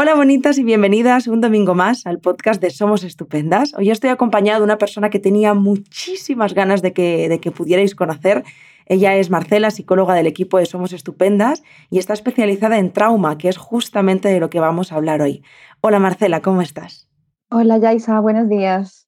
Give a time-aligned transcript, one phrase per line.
[0.00, 3.74] Hola bonitas y bienvenidas un domingo más al podcast de Somos Estupendas.
[3.74, 7.96] Hoy estoy acompañada de una persona que tenía muchísimas ganas de que, de que pudierais
[7.96, 8.44] conocer.
[8.86, 13.48] Ella es Marcela, psicóloga del equipo de Somos Estupendas y está especializada en trauma, que
[13.48, 15.42] es justamente de lo que vamos a hablar hoy.
[15.80, 17.10] Hola Marcela, ¿cómo estás?
[17.50, 19.07] Hola Yaisa, buenos días.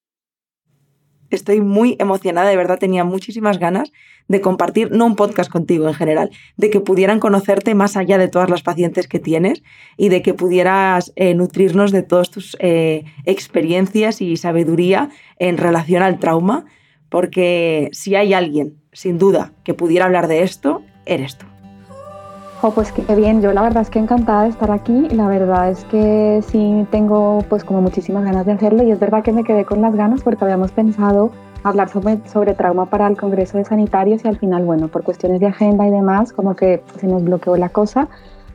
[1.31, 3.93] Estoy muy emocionada, de verdad tenía muchísimas ganas
[4.29, 8.29] de compartir, no un podcast contigo en general, de que pudieran conocerte más allá de
[8.29, 9.62] todas las pacientes que tienes
[9.97, 16.02] y de que pudieras eh, nutrirnos de todas tus eh, experiencias y sabiduría en relación
[16.02, 16.66] al trauma,
[17.09, 21.49] porque si hay alguien, sin duda, que pudiera hablar de esto, eres tú.
[22.62, 25.70] Oh, pues qué bien, yo la verdad es que encantada de estar aquí, la verdad
[25.70, 29.45] es que sí tengo pues como muchísimas ganas de hacerlo y es verdad que me
[29.45, 31.32] quedé con las ganas porque habíamos pensado
[31.62, 35.41] hablar sobre, sobre trauma para el Congreso de Sanitarios y al final, bueno, por cuestiones
[35.41, 38.09] de agenda y demás, como que se nos bloqueó la cosa.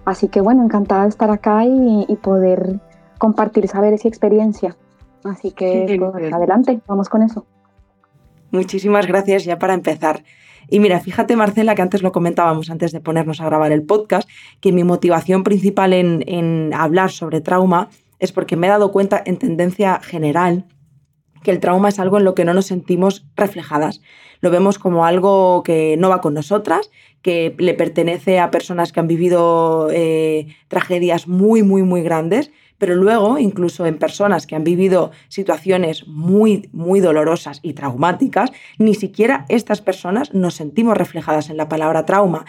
[0.05, 2.79] Así que bueno, encantada de estar acá y, poder
[3.17, 4.77] compartir saberes y experiencia.
[5.23, 7.47] Así que pues, adelante, vamos con eso.
[8.51, 10.21] Muchísimas gracias ya para empezar.
[10.69, 14.29] Y mira, fíjate Marcela, que antes lo comentábamos antes de ponernos a grabar el podcast,
[14.61, 19.21] que mi motivación principal en, en hablar sobre trauma es porque me he dado cuenta
[19.25, 20.65] en tendencia general
[21.43, 24.01] que el trauma es algo en lo que no nos sentimos reflejadas.
[24.41, 28.99] Lo vemos como algo que no va con nosotras, que le pertenece a personas que
[28.99, 34.63] han vivido eh, tragedias muy, muy, muy grandes, pero luego, incluso en personas que han
[34.63, 41.57] vivido situaciones muy, muy dolorosas y traumáticas, ni siquiera estas personas nos sentimos reflejadas en
[41.57, 42.45] la palabra trauma.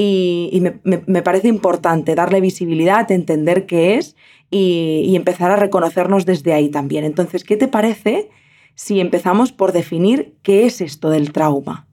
[0.00, 4.14] Y, me, parece importante darle visibilidad, entender qué es
[4.50, 7.04] y, empezar a reconocernos desde ahí también.
[7.04, 8.30] Entonces, ¿qué te parece
[8.76, 11.88] si empezamos por definir qué es esto del trauma?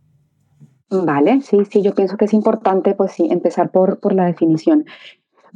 [0.89, 4.85] Vale, sí, sí, yo pienso que es importante, pues sí, empezar por, por la definición.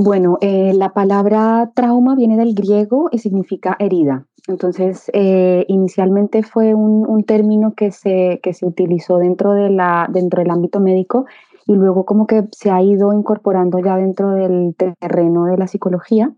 [0.02, 4.26] Bueno, eh, la palabra trauma viene del griego y significa herida.
[4.48, 10.42] Entonces, eh, inicialmente fue un, término que se, que se utilizó dentro, de la, dentro
[10.42, 11.26] del ámbito médico
[11.68, 16.32] y luego como que se ha ido incorporando ya dentro del terreno de la psicología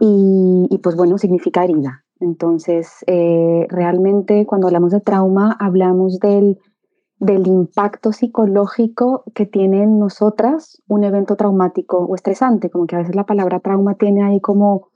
[0.00, 2.02] y, pues bueno, significa herida.
[2.18, 6.58] Entonces, eh, realmente cuando hablamos de trauma, hablamos del,
[7.18, 12.98] del impacto psicológico que tiene en nosotras un evento traumático o estresante, como que a
[12.98, 14.88] veces la palabra trauma tiene ahí como,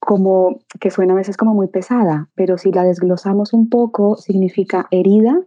[0.00, 4.88] como que suena a veces como muy pesada, pero si la desglosamos un poco, significa
[4.90, 5.40] herida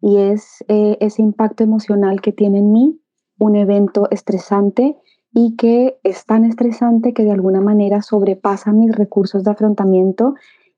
[0.00, 3.00] y es eh, ese impacto emocional que tiene en mí
[3.38, 4.96] un evento estresante
[5.32, 10.34] y que es tan estresante que de alguna manera sobrepasa mis recursos de afrontamiento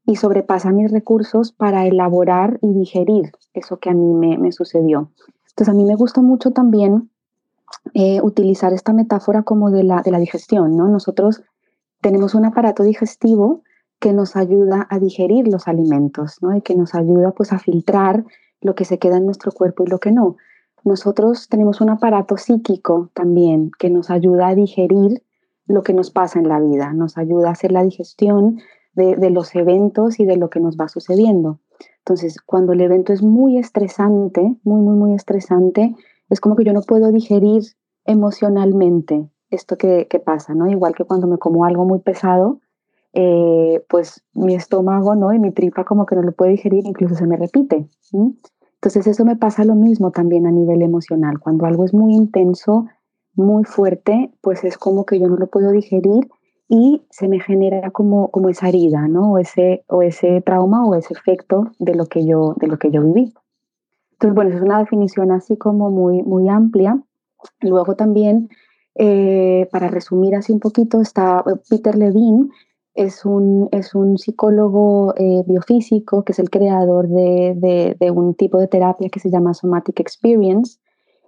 [0.06, 5.10] y sobrepasa mis recursos para elaborar y digerir eso que a mí me, sucedió.
[5.50, 7.10] Entonces a mí me gusta mucho también
[7.94, 10.88] eh, utilizar esta metáfora como de la, de la digestión, ¿no?
[10.88, 11.42] Nosotros
[12.00, 13.62] tenemos un aparato digestivo
[14.00, 16.54] que nos ayuda a digerir los alimentos, ¿no?
[16.54, 18.24] Y que nos ayuda pues a filtrar
[18.60, 20.36] lo que se queda en nuestro cuerpo y lo que no
[20.84, 25.22] nosotros tenemos un aparato psíquico también que nos ayuda a digerir
[25.66, 28.60] lo que nos pasa en la vida, nos ayuda a hacer la digestión
[28.92, 31.58] de, los eventos y de lo que nos va sucediendo.
[32.06, 35.94] Entonces, cuando el evento es muy estresante, muy, muy, muy estresante,
[36.28, 37.62] es como que yo no puedo digerir
[38.04, 40.68] emocionalmente esto que, pasa, ¿no?
[40.68, 42.60] Igual que cuando me como algo muy pesado,
[43.14, 45.32] eh, pues mi estómago, ¿no?
[45.32, 47.88] Y mi tripa como que no lo puede digerir, incluso se me repite.
[48.12, 51.38] Entonces eso me pasa lo mismo también a nivel emocional.
[51.38, 52.84] Cuando algo es muy intenso,
[53.34, 56.28] muy fuerte, pues es como que yo no lo puedo digerir
[56.74, 59.34] y se me genera como, como esa herida, ¿no?
[59.34, 62.90] O ese, o ese trauma o ese efecto de lo que yo, de lo que
[62.90, 63.32] yo viví.
[64.14, 67.00] Entonces, bueno, es una definición así como muy, muy amplia.
[67.60, 68.48] Luego también,
[68.96, 72.48] eh, para resumir así un poquito, está Peter Levine,
[72.94, 78.66] es un, es un psicólogo eh, biofísico que es el creador de, un tipo de
[78.66, 80.78] terapia que se llama Somatic Experience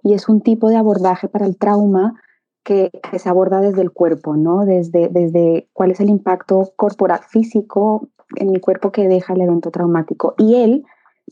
[0.03, 2.21] y es un tipo de abordaje para el trauma
[2.67, 4.65] que, se aborda desde el cuerpo, ¿no?
[4.65, 9.71] Desde, desde cuál es el impacto corporal físico en mi cuerpo que deja el evento
[9.71, 10.35] traumático.
[10.37, 10.83] Y él,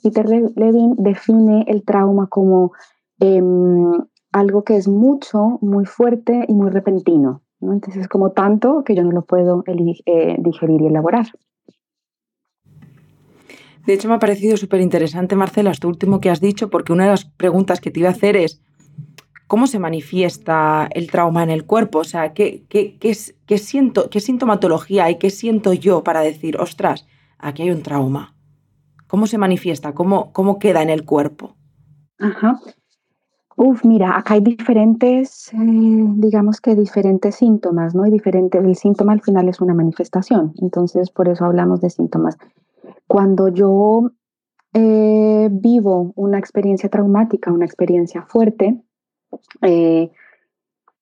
[0.01, 2.71] Peter Levine, define el trauma como
[3.19, 3.91] em,
[4.31, 7.41] algo que es mucho, muy fuerte y muy repentino.
[7.59, 11.25] Entonces es como tanto que yo no lo puedo eh, digerir y elaborar.
[13.85, 17.03] De hecho, me ha parecido súper interesante, Marcela, esto último que has dicho, porque una
[17.03, 18.61] de las preguntas que te iba a hacer es,
[19.47, 21.99] ¿cómo se manifiesta el trauma en el cuerpo?
[21.99, 25.17] O sea, ¿qué, qué, qué, siento, qué sintomatología hay?
[25.17, 27.07] ¿Qué siento yo para decir, ostras,
[27.37, 28.35] aquí hay un trauma?
[29.07, 29.93] ¿Cómo se manifiesta?
[29.93, 31.55] ¿Cómo, cómo queda en el cuerpo?
[32.19, 32.59] Ajá.
[33.57, 38.05] Uf, mira, acá hay diferentes, eh, digamos que diferentes síntomas, ¿no?
[38.05, 42.37] Y diferente, el síntoma al final es una manifestación, entonces por eso hablamos de síntomas.
[43.07, 44.11] Cuando yo
[44.73, 48.83] eh, vivo una experiencia traumática, una experiencia fuerte,
[49.61, 50.11] eh,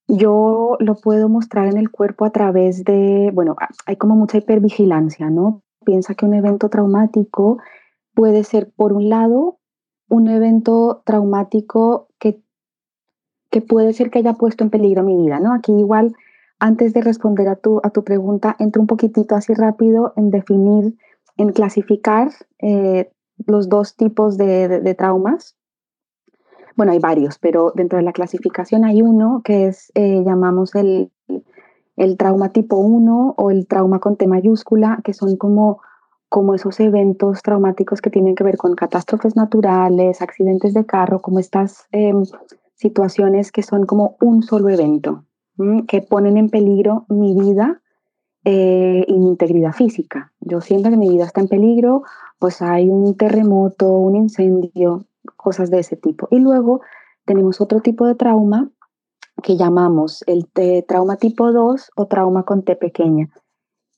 [0.07, 5.29] yo lo puedo mostrar en el cuerpo a través de, bueno, hay como mucha hipervigilancia,
[5.29, 5.61] ¿no?
[5.85, 7.59] Piensa que un evento traumático
[8.13, 9.59] puede ser, por un lado,
[10.09, 12.41] un evento traumático que,
[13.49, 15.53] que puede ser que haya puesto en peligro mi vida, ¿no?
[15.53, 16.15] Aquí igual,
[16.59, 20.95] antes de responder a tu, a tu pregunta, entro un poquitito así rápido en definir,
[21.37, 23.11] en clasificar eh,
[23.45, 25.55] los dos tipos de, traumas.
[26.75, 31.11] Bueno, hay varios, pero dentro de la clasificación hay uno que es, eh, llamamos el,
[31.97, 35.81] el trauma tipo 1 o el trauma con T mayúscula, que son como
[36.33, 41.37] como esos eventos traumáticos que tienen que ver con catástrofes naturales, accidentes de carro, como
[41.37, 42.23] estas em,
[42.73, 45.25] situaciones que son como un solo evento,
[45.87, 47.83] que ponen en peligro mi vida
[48.45, 50.33] eh, y mi integridad física.
[50.39, 52.01] Yo siento que mi vida está en peligro,
[52.39, 55.05] pues hay un terremoto, un incendio,
[55.35, 56.27] cosas de ese tipo.
[56.31, 56.81] Y luego
[57.25, 58.69] tenemos otro tipo de trauma
[59.41, 60.47] que llamamos el
[60.87, 63.29] trauma tipo 2 o trauma con T pequeña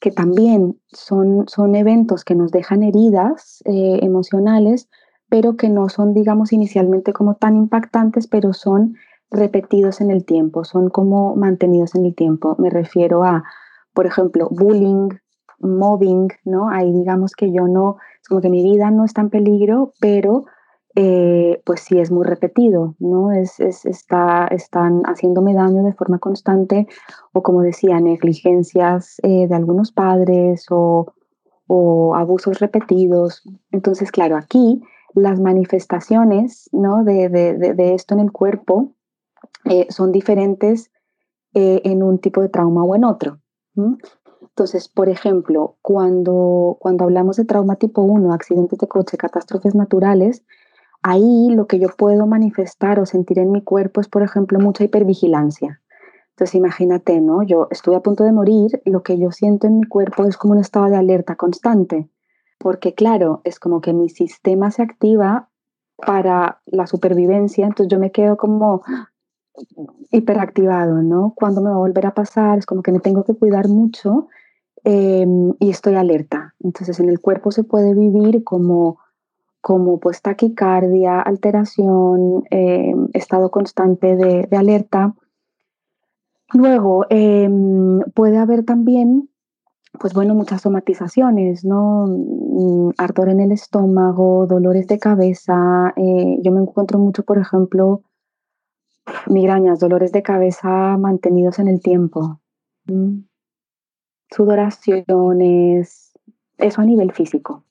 [0.06, 4.88] que también son, son eventos que nos dejan heridas eh, emocionales,
[5.30, 8.95] pero que no son, digamos, inicialmente como tan impactantes, pero son
[9.31, 12.56] repetidos en el tiempo, son como mantenidos en el tiempo.
[12.60, 13.44] Me refiero a,
[13.94, 15.10] por ejemplo, bullying,
[15.60, 16.69] mobbing, ¿no?
[16.69, 20.45] Ahí digamos que yo no, es como que mi vida no está en peligro, pero
[20.97, 23.33] eh, pues sí es muy repetido, ¿no?
[23.33, 26.88] Es, está, están haciéndome daño de forma constante
[27.33, 31.12] o como decía, negligencias eh, de algunos padres o,
[32.15, 33.44] abusos repetidos.
[33.71, 34.81] Entonces, claro, aquí
[35.15, 37.03] las manifestaciones ¿no?
[37.03, 38.94] de, esto en el cuerpo
[39.65, 40.91] eh, son diferentes
[41.53, 43.39] en un tipo de trauma o en otro.
[44.41, 50.44] Entonces, por ejemplo, cuando, cuando hablamos de trauma tipo 1, accidentes de coche, catástrofes naturales,
[51.06, 54.84] ahí lo que yo puedo manifestar o sentir en mi cuerpo es, por ejemplo, mucha
[54.84, 55.80] hipervigilancia.
[56.31, 57.44] Entonces imagínate, ¿no?
[57.44, 60.54] Yo estuve a punto de morir, lo que yo siento en mi cuerpo es como
[60.54, 62.10] un estado de alerta constante,
[62.57, 65.50] porque claro, es como que mi sistema se activa
[65.96, 68.81] para la supervivencia, entonces yo me quedo como
[70.12, 71.34] hiperactivado, ¿no?
[71.36, 74.28] Cuando me va a volver a pasar, es como que me tengo que cuidar mucho
[74.84, 76.56] em, y estoy alerta.
[76.62, 78.98] Entonces en el cuerpo se puede vivir como
[79.65, 85.15] como pues taquicardia, alteración, eh, estado constante de, alerta.
[86.53, 89.27] Luego, em, puede haber también,
[90.00, 92.06] pues bueno, muchas somatizaciones, ¿no?
[92.06, 95.91] Mm, ardor en el estómago, dolores de cabeza.
[95.95, 98.03] Eh, yo me encuentro mucho, por ejemplo,
[99.25, 102.39] migrañas, dolores de cabeza mantenidos en el tiempo.
[104.29, 106.13] Sudoraciones,
[106.59, 107.64] eso a nivel físico.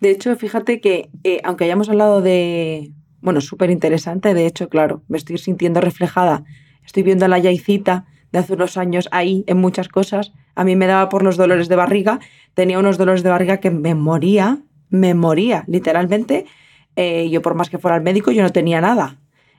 [0.00, 2.92] De hecho, fíjate que, eh, aunque hayamos hablado de.
[3.20, 6.44] Bueno, súper interesante, de hecho, claro, me estoy sintiendo reflejada.
[6.86, 10.32] Estoy viendo a la Yaicita de hace unos años ahí en muchas cosas.
[10.54, 12.18] A mí me daba por los dolores de barriga.
[12.54, 16.46] Tenía unos dolores de barriga que me moría, me moría, literalmente.
[16.96, 19.18] Eh, yo, por más que fuera al médico, yo no tenía nada.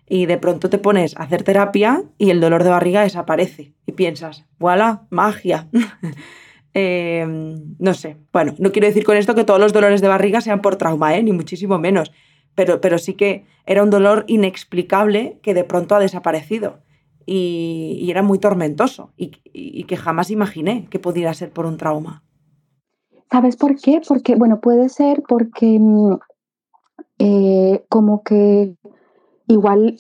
[0.10, 3.74] Y de pronto te pones a hacer terapia y el dolor de barriga desaparece.
[3.86, 5.68] Y piensas, voilà, magia.
[6.74, 10.40] Em, no sé, bueno, no quiero decir con esto que todos los dolores de barriga
[10.40, 11.24] sean por trauma, ¿eh?
[11.24, 12.12] ni muchísimo menos,
[12.56, 16.80] pero, pero sí que era un dolor inexplicable que de pronto ha desaparecido
[17.26, 22.24] y, era muy tormentoso y, que jamás imaginé que pudiera ser por un trauma.
[23.30, 24.02] ¿Sabes por qué?
[24.06, 26.18] Porque, bueno, puede ser porque mm,
[27.20, 28.76] eh, como que
[29.48, 29.98] igual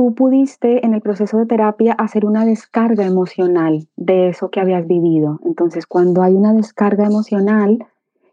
[0.00, 4.86] tú pudiste en el proceso de terapia hacer una descarga emocional de eso que habías
[4.86, 5.40] vivido.
[5.44, 7.86] Entonces, cuando hay una descarga emocional,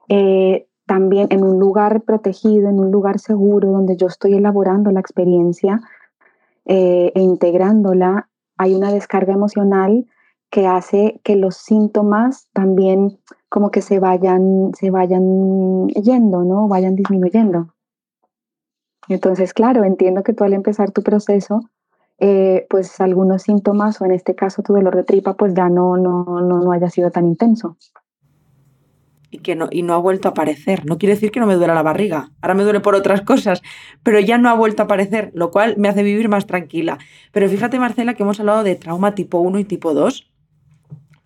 [0.08, 5.02] eh, también en un lugar protegido, en un lugar seguro, donde yo estoy elaborando la
[5.02, 5.82] experiencia
[6.64, 10.06] eh, e integrándola, hay una descarga emocional
[10.50, 13.20] que hace que los síntomas también
[13.50, 16.70] como que se vayan, se vayan yendo, ¿no?
[16.70, 17.74] Vayan disminuyendo.
[19.10, 21.62] Entonces, claro, entiendo que tú al empezar tu proceso,
[22.20, 25.98] eh, pues algunos síntomas, o en este caso tu dolor de tripa, pues ya no,
[25.98, 27.78] no, no, no haya sido tan intenso.
[29.30, 30.86] Y, que no, y no ha vuelto a aparecer.
[30.86, 32.32] No quiere decir que no me duela la barriga.
[32.42, 33.62] Ahora me duele por otras cosas,
[34.02, 36.98] pero ya no ha vuelto a aparecer, lo cual me hace vivir más tranquila.
[37.32, 40.32] Pero fíjate, Marcela, que hemos hablado de trauma tipo 1 y tipo 2,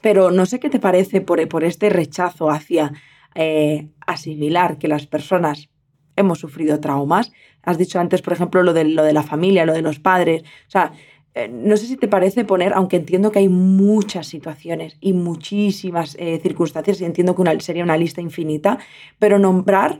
[0.01, 2.91] pero no sé qué te parece por, por este rechazo hacia
[3.35, 5.69] eh, asimilar que las personas
[6.15, 7.31] hemos sufrido traumas.
[7.63, 10.43] Has dicho antes, por ejemplo, lo de, lo de la familia, lo de los padres.
[10.43, 10.93] O sea,
[11.33, 16.15] eh, no sé si te parece poner, aunque entiendo que hay muchas situaciones y muchísimas
[16.19, 18.79] eh, circunstancias, y entiendo que sería una lista infinita,
[19.17, 19.99] pero nombrar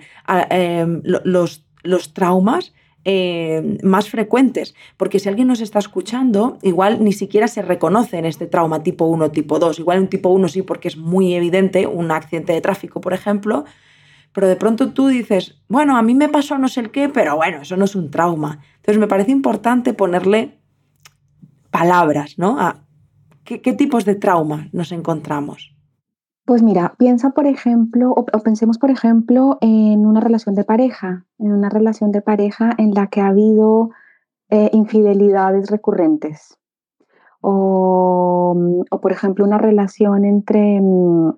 [0.50, 2.74] em, los, los traumas
[3.06, 8.25] em, más frecuentes, porque si alguien nos está escuchando, igual ni siquiera se reconoce en
[8.25, 11.88] este trauma tipo 1, tipo 2, igual un tipo 1 sí porque es muy evidente,
[11.88, 13.63] un accidente de tráfico, por ejemplo,
[14.33, 17.35] pero de pronto tú dices, bueno, a mí me pasó no sé el qué, pero
[17.35, 18.59] bueno, eso no es un trauma.
[18.77, 20.59] Entonces me parece importante ponerle
[21.69, 22.57] palabras, ¿no?
[23.43, 25.75] ¿qué, tipos de trauma nos encontramos?
[26.45, 31.51] Pues mira, piensa por ejemplo, o, pensemos por ejemplo en una relación de pareja, en
[31.51, 33.91] una relación de pareja en la que ha habido
[34.50, 36.57] eh, infidelidades recurrentes.
[37.41, 38.55] O,
[38.89, 41.31] o, por ejemplo una relación entre mm,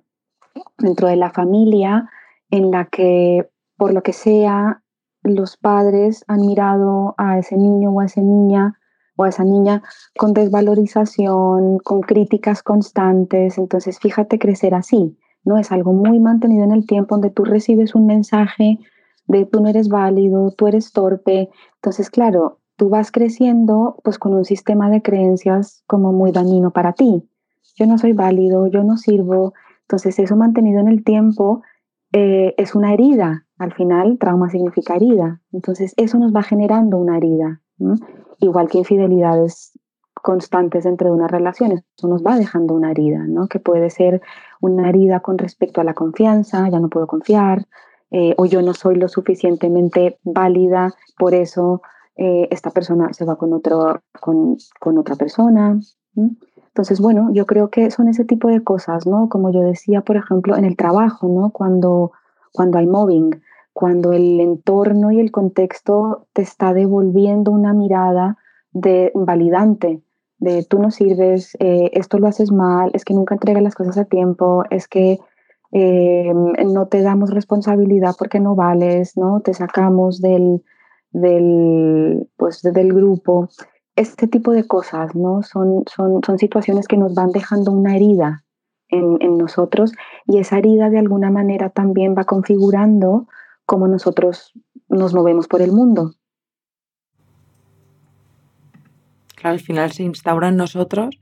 [0.78, 2.10] dentro de la familia
[2.54, 4.80] en la que por lo que sea
[5.24, 8.78] los padres han mirado a ese niño o a esa niña
[9.16, 9.82] o a esa niña
[10.16, 13.58] con desvalorización, con críticas constantes.
[13.58, 15.58] Entonces, fíjate crecer así, ¿no?
[15.58, 18.78] Es algo muy mantenido en el tiempo donde tú recibes un mensaje
[19.26, 21.50] de tú no eres válido, tú eres torpe.
[21.76, 26.92] Entonces, claro, tú vas creciendo pues con un sistema de creencias como muy dañino para
[26.92, 27.28] ti.
[27.74, 29.54] Yo no soy válido, yo no sirvo.
[29.80, 31.62] Entonces, eso mantenido en el tiempo
[32.14, 33.44] eh, es una herida.
[33.58, 35.40] Al final, trauma significa herida.
[35.52, 37.60] Entonces, eso nos va generando una herida
[38.40, 39.72] igual que infidelidades
[40.22, 43.46] constantes dentro de una relación, eso nos va dejando una herida, ¿no?
[43.46, 44.22] Que puede ser
[44.60, 47.66] una herida con respecto a la confianza, ya no puedo confiar,
[48.10, 51.82] eh, o yo no soy lo suficientemente válida, por eso
[52.16, 55.78] eh, esta persona se va con, otro, con, con otra persona.
[56.74, 59.28] Entonces, bueno, yo creo que son ese tipo de cosas, ¿no?
[59.28, 61.50] Como yo decía, por ejemplo, en el trabajo, ¿no?
[61.50, 62.10] Cuando,
[62.52, 63.30] cuando hay mobbing,
[63.72, 68.38] cuando el entorno y el contexto te está devolviendo una mirada
[68.72, 70.02] de validante,
[70.38, 73.96] de tú no sirves, eh, esto lo haces mal, es que nunca entregas las cosas
[73.96, 75.20] a tiempo, es que
[75.70, 79.42] eh, no te damos responsabilidad porque no vales, ¿no?
[79.42, 80.64] Te sacamos del,
[81.12, 83.48] del, pues, del grupo.
[83.96, 85.42] Este tipo de cosas, ¿no?
[85.42, 88.44] Son, son, son situaciones que nos van dejando una herida
[88.88, 89.92] en, en nosotros
[90.26, 93.28] y esa herida de alguna manera también va configurando
[93.66, 94.52] cómo nosotros
[94.88, 96.14] nos movemos por el mundo.
[99.36, 101.18] Claro, al final se instaura en nosotros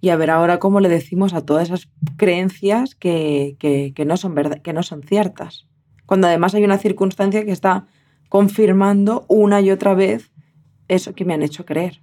[0.00, 3.56] y a ver ahora cómo le decimos a todas esas creencias que,
[4.04, 5.68] no, son que no son ciertas.
[6.06, 7.86] Cuando además hay una circunstancia que está
[8.28, 10.32] confirmando una y otra vez
[10.88, 12.02] eso que me han hecho creer.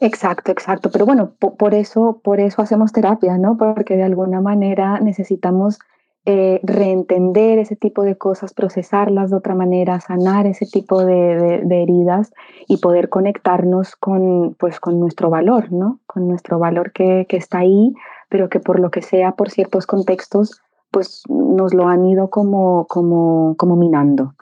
[0.00, 0.90] Exacto, exacto.
[0.90, 3.58] Pero bueno, por, eso, por eso hacemos terapia, ¿no?
[3.58, 5.78] Porque de alguna manera necesitamos
[6.24, 12.32] eh, reentender ese tipo de cosas, procesarlas de otra manera, sanar ese tipo de, heridas
[12.66, 16.00] y poder conectarnos con, pues, con nuestro valor, ¿no?
[16.06, 17.92] Con nuestro valor que, que, está ahí,
[18.30, 22.86] pero que por lo que sea, por ciertos contextos, pues nos lo han ido como,
[22.86, 24.34] como, como minando.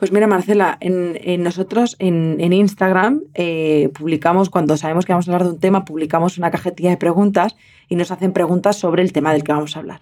[0.00, 5.46] Pues mira, Marcela, en, nosotros en, Instagram eh, publicamos, cuando sabemos que vamos a hablar
[5.46, 7.54] de un tema, publicamos una cajetilla de preguntas
[7.86, 10.00] y nos hacen preguntas sobre el tema del que vamos a hablar.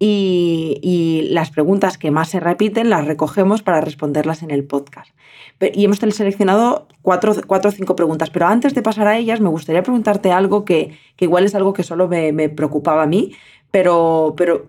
[0.00, 5.14] Y, las preguntas que más se repiten las recogemos para responderlas en el podcast.
[5.74, 9.84] Y hemos seleccionado cuatro, o cinco preguntas, pero antes de pasar a ellas me gustaría
[9.84, 13.32] preguntarte algo que, igual es algo que solo me, me preocupaba a mí,
[13.70, 14.66] pero, pero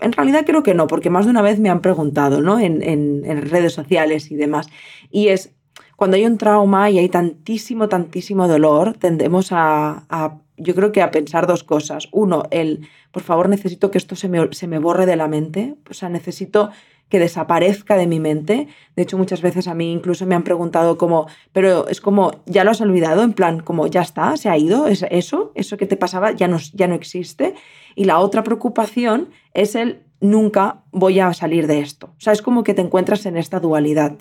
[0.00, 2.58] en realidad creo que no, porque más de una vez me han preguntado, ¿no?
[2.58, 4.68] En, redes sociales y demás.
[5.10, 5.52] Y es,
[5.96, 11.10] cuando hay un trauma y hay tantísimo, tantísimo dolor, tendemos a, yo creo que a
[11.10, 12.08] pensar dos cosas.
[12.12, 15.76] Uno, el, por favor, necesito que esto se me, se me borre de la mente.
[15.88, 16.70] O sea, necesito
[17.10, 18.68] que desaparezca de mi mente.
[18.96, 22.64] De hecho, muchas veces a mí incluso me han preguntado como, pero es como, ¿ya
[22.64, 23.22] lo has olvidado?
[23.22, 26.48] En plan, como, ya está, se ha ido, ¿Es eso, eso que te pasaba ya
[26.48, 27.54] no, ya no existe.
[27.96, 32.14] Y la otra preocupación es el, nunca voy a salir de esto.
[32.16, 34.16] O sea, es como que te encuentras en esta dualidad.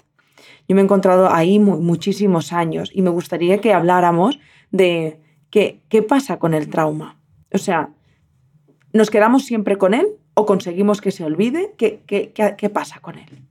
[0.68, 4.40] Yo me he encontrado ahí muchísimos años y me gustaría que habláramos
[4.72, 7.20] de qué, qué pasa con el trauma.
[7.54, 7.92] O sea,
[8.94, 10.08] ¿nos quedamos siempre con él
[10.40, 11.76] o conseguimos que se olvide?
[11.78, 13.46] ¿Qué, pasa con él?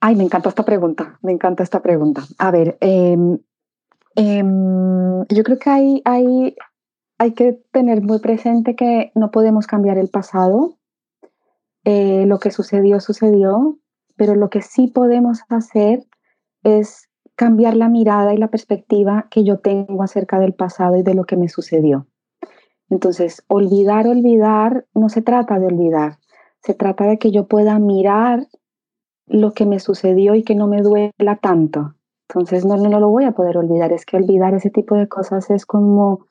[0.00, 2.22] Ay, me encanta esta pregunta, me encanta esta pregunta.
[2.38, 3.38] A ver, em,
[4.14, 6.56] em, yo creo que hay, hay,
[7.16, 10.76] hay que tener muy presente que no podemos cambiar el pasado.
[11.84, 13.78] Eh, lo que sucedió, sucedió,
[14.16, 16.04] pero lo que sí podemos hacer
[16.64, 21.14] es cambiar la mirada y la perspectiva que yo tengo acerca del pasado y de
[21.14, 22.06] lo que me sucedió.
[22.90, 26.18] Entonces, olvidar, olvidar, no se trata de olvidar,
[26.60, 28.46] se trata de que yo pueda mirar
[29.26, 31.94] lo que me sucedió y que no me duela tanto.
[32.28, 33.92] Entonces no, no, lo voy a poder olvidar.
[33.92, 36.26] Es que olvidar ese tipo de cosas es como,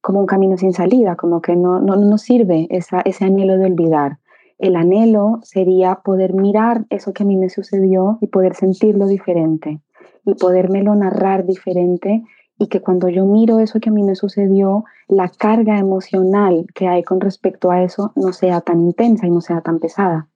[0.00, 3.66] como un camino sin salida, como que no, no, no sirve esa, ese anhelo de
[3.66, 4.18] olvidar.
[4.58, 9.80] El anhelo sería poder mirar eso que a mí me sucedió y poder sentirlo diferente
[10.24, 12.24] y podérmelo narrar diferente
[12.58, 16.88] y que cuando yo miro eso que a mí me sucedió, la carga emocional que
[16.88, 20.28] hay con respecto a eso no sea tan intensa y no sea tan pesada.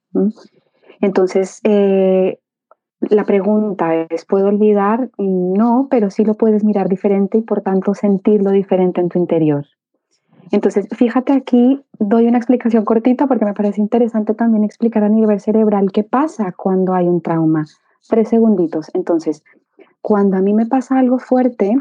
[1.01, 2.39] Entonces, eh,
[3.01, 5.09] la pregunta es, ¿puedo olvidar?
[5.17, 9.65] No, pero sí lo puedes mirar diferente y por tanto sentirlo diferente en tu interior.
[10.51, 15.39] Entonces, fíjate aquí, doy una explicación cortita porque me parece interesante también explicar a nivel
[15.39, 17.65] cerebral qué pasa cuando hay un trauma.
[18.07, 18.91] Tres segunditos.
[18.93, 19.43] Entonces,
[20.01, 21.75] cuando a mí me pasa algo fuerte,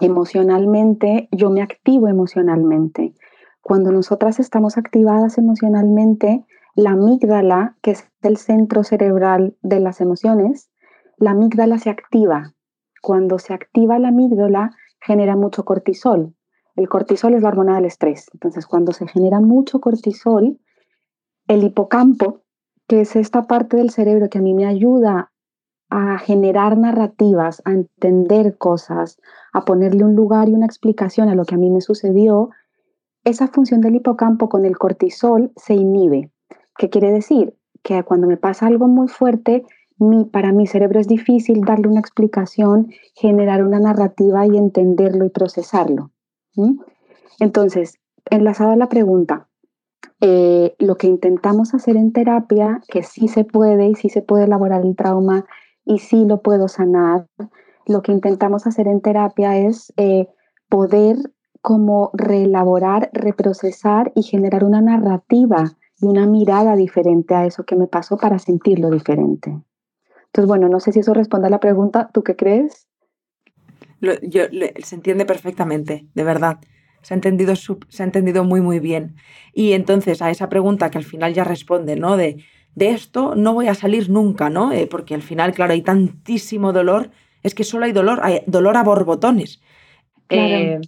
[0.00, 3.14] emocionalmente, yo me activo emocionalmente.
[3.62, 6.44] Cuando nosotras estamos activadas emocionalmente,
[6.74, 10.70] la amígdala, que es el centro cerebral de las emociones,
[11.18, 12.54] la amígdala se activa.
[13.02, 14.70] Cuando se activa la amígdala,
[15.00, 16.34] genera mucho cortisol.
[16.76, 18.28] El cortisol es la hormona del estrés.
[18.32, 20.58] Entonces, cuando se genera mucho cortisol,
[21.48, 22.42] el hipocampo,
[22.86, 25.29] que es esta parte del cerebro que a mí me ayuda
[25.90, 29.20] a generar narrativas, a entender cosas,
[29.52, 32.50] a ponerle un lugar y una explicación a lo que a mí me sucedió,
[33.24, 36.30] esa función del hipocampo con el cortisol se inhibe.
[36.78, 37.54] ¿Qué quiere decir?
[37.82, 39.64] Que cuando me pasa algo muy fuerte,
[39.98, 45.30] mi, para mi cerebro es difícil darle una explicación, generar una narrativa y entenderlo y
[45.30, 46.10] procesarlo.
[47.38, 47.98] Entonces,
[48.30, 49.48] enlazado a la pregunta,
[50.20, 54.44] eh, lo que intentamos hacer en terapia, que sí se puede y sí se puede
[54.44, 55.46] elaborar el trauma
[55.84, 57.26] y sí lo puedo sanar.
[57.86, 60.28] Lo que intentamos hacer en terapia es eh,
[60.68, 61.16] poder
[61.62, 67.86] como reelaborar, reprocesar y generar una narrativa y una mirada diferente a eso que me
[67.86, 69.50] pasó para sentirlo diferente.
[70.26, 72.08] Entonces, bueno, no sé si eso responde a la pregunta.
[72.12, 72.86] ¿Tú qué crees?
[74.22, 74.44] yo,
[74.82, 76.58] se entiende perfectamente, de verdad.
[77.02, 79.16] Se ha, entendido, se ha entendido muy, muy bien.
[79.52, 82.16] Y entonces a esa pregunta que al final ya responde, ¿no?
[82.16, 82.42] De
[82.74, 84.72] de esto no voy a salir nunca, ¿no?
[84.72, 87.10] Eh, porque al final, claro, hay tantísimo dolor,
[87.42, 89.60] es que solo hay dolor, hay dolor a borbotones.
[90.28, 90.80] Eh,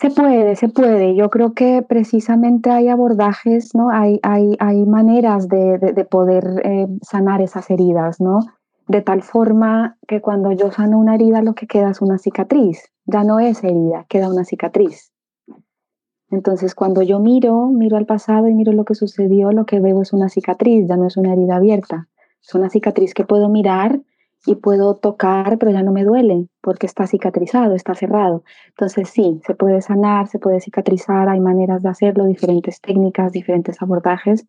[0.00, 1.14] se puede, se puede.
[1.14, 3.90] Yo creo que precisamente hay abordajes, ¿no?
[3.90, 8.40] Hay, hay, hay maneras de, poder eh, sanar esas heridas, ¿no?
[8.88, 12.90] De tal forma que cuando yo sano una herida lo que queda es una cicatriz.
[13.04, 15.12] Ya no es herida, queda una cicatriz.
[16.30, 20.00] Entonces, cuando yo miro, miro al pasado y miro lo que sucedió, lo que veo
[20.00, 22.08] es una cicatriz, ya no es una herida abierta.
[22.42, 24.00] Es una cicatriz que puedo mirar
[24.46, 28.44] y puedo tocar, pero ya no me duele porque está cicatrizado, está cerrado.
[28.68, 33.82] Entonces, sí, se puede sanar, se puede cicatrizar, hay maneras de hacerlo, diferentes técnicas, diferentes
[33.82, 34.46] abordajes.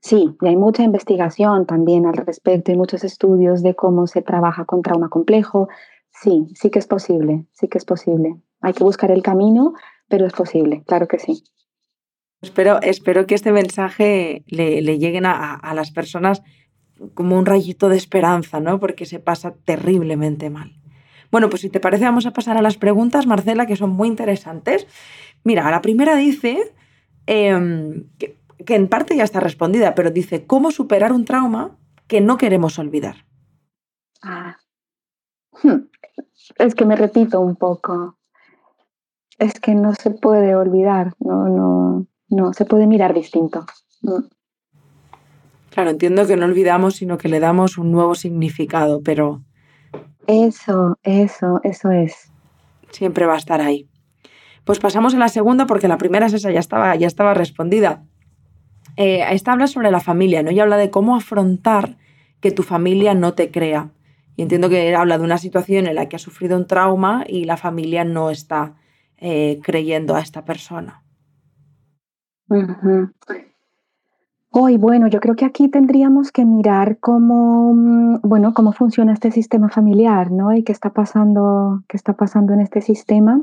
[0.00, 4.66] Sí, y hay mucha investigación también al respecto y muchos estudios de cómo se trabaja
[4.66, 5.68] con trauma complejo.
[6.10, 8.36] Sí, sí que es posible, sí que es posible.
[8.60, 9.72] Hay que buscar el camino,
[10.08, 11.44] pero es posible, claro que sí.
[12.44, 16.42] Espero, espero que este mensaje le, lleguen a, las personas
[17.14, 18.78] como un rayito de esperanza, ¿no?
[18.78, 20.78] Porque se pasa terriblemente mal.
[21.30, 24.08] Bueno, pues si te parece, vamos a pasar a las preguntas, Marcela, que son muy
[24.08, 24.86] interesantes.
[25.42, 26.74] Mira, la primera dice
[27.26, 28.36] em, que,
[28.74, 33.24] en parte ya está respondida, pero dice, ¿cómo superar un trauma que no queremos olvidar?
[34.22, 34.58] Ah.
[35.62, 35.88] Hmm.
[36.58, 38.18] Es que me repito un poco
[39.38, 43.66] es que no se puede olvidar, no, no, no, se puede mirar distinto.
[44.02, 44.24] Mm.
[45.70, 49.42] Claro, entiendo que no olvidamos, sino que le damos un nuevo significado, pero...
[50.26, 52.30] Eso, eso, eso es.
[52.90, 53.88] Siempre va a estar ahí.
[54.64, 58.04] Pues pasamos a la segunda porque la primera es esa, ya estaba, ya estaba respondida.
[58.96, 60.52] Eh, esta habla sobre la familia, ¿no?
[60.52, 61.98] Y habla de cómo afrontar
[62.40, 63.90] que tu familia no te crea.
[64.36, 67.44] Y entiendo que habla de una situación en la que ha sufrido un trauma y
[67.44, 68.76] la familia no está
[69.18, 71.02] eh, creyendo a esta persona.
[74.56, 79.32] Hoy, bueno, yo creo que aquí tendríamos que mirar cómo, mm, bueno, cómo funciona este
[79.32, 80.54] sistema familiar, ¿no?
[80.54, 83.42] Y qué está pasando, qué está pasando en este sistema.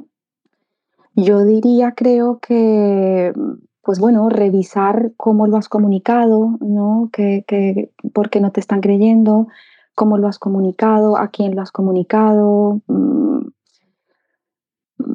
[1.13, 3.33] Yo diría, creo que,
[3.81, 7.09] pues bueno, revisar cómo lo has comunicado, ¿no?
[7.11, 9.47] Que, que, ¿Por qué no te están creyendo?
[9.95, 11.17] ¿Cómo lo has comunicado?
[11.17, 12.79] ¿A quién lo has comunicado?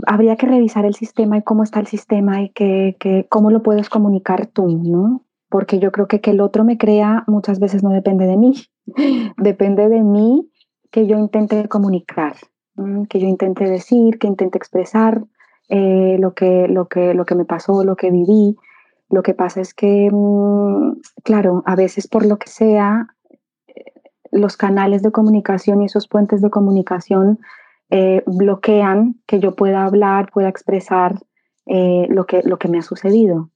[0.07, 3.88] Habría que revisar el sistema y cómo está el sistema y que, cómo lo puedes
[3.88, 5.25] comunicar tú, ¿no?
[5.49, 8.55] Porque yo creo que que el otro me crea muchas veces no depende de mí,
[9.37, 10.51] depende de mí
[10.90, 12.37] que yo intente comunicar,
[13.09, 15.25] que yo intente decir, que intente expresar
[15.69, 18.57] eh, lo, que, lo, que, lo que me pasó, lo que viví.
[19.09, 23.09] Lo que pasa es que, mm, claro, a veces por lo que sea,
[24.31, 27.38] los canales de comunicación y esos puentes de comunicación
[27.90, 31.20] eh, bloquean que yo pueda hablar, pueda expresar
[31.66, 33.51] eh, lo, que, lo que me ha sucedido.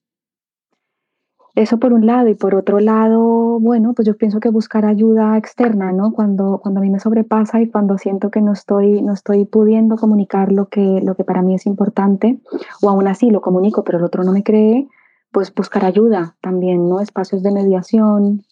[1.56, 5.36] Eso por un lado y por otro lado, bueno, pues yo pienso que buscar ayuda
[5.36, 6.12] externa, ¿no?
[6.12, 9.96] Cuando, cuando a mí me sobrepasa y cuando siento que no estoy, no estoy pudiendo
[9.96, 12.40] comunicar lo que, lo que para mí es importante,
[12.82, 14.86] o aún así lo comunico, pero el otro no me cree,
[15.32, 17.00] pues buscar ayuda también, ¿no?
[17.00, 18.42] Espacios de mediación